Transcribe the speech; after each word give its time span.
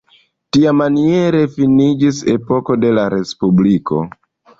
Tiamaniere 0.55 1.41
finiĝis 1.57 2.21
epoko 2.37 2.77
de 2.87 2.95
la 3.01 3.05
respubliko. 3.15 4.01